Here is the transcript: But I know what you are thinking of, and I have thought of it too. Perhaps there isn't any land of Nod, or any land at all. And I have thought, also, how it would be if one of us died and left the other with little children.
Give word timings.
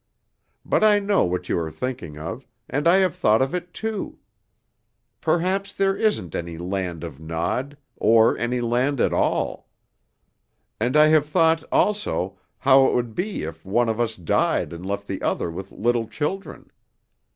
But 0.65 0.83
I 0.83 0.97
know 0.97 1.25
what 1.25 1.47
you 1.47 1.59
are 1.59 1.69
thinking 1.69 2.17
of, 2.17 2.47
and 2.67 2.87
I 2.87 2.95
have 2.95 3.13
thought 3.13 3.39
of 3.39 3.53
it 3.53 3.71
too. 3.71 4.17
Perhaps 5.21 5.75
there 5.75 5.95
isn't 5.95 6.33
any 6.33 6.57
land 6.57 7.03
of 7.03 7.19
Nod, 7.19 7.77
or 7.97 8.35
any 8.35 8.61
land 8.61 8.99
at 8.99 9.13
all. 9.13 9.69
And 10.79 10.97
I 10.97 11.09
have 11.09 11.27
thought, 11.27 11.63
also, 11.71 12.39
how 12.57 12.87
it 12.87 12.95
would 12.95 13.13
be 13.13 13.43
if 13.43 13.63
one 13.63 13.89
of 13.89 13.99
us 14.01 14.15
died 14.15 14.73
and 14.73 14.83
left 14.83 15.05
the 15.05 15.21
other 15.21 15.51
with 15.51 15.71
little 15.71 16.07
children. 16.07 16.71